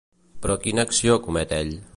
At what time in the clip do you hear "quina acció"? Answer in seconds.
0.63-1.19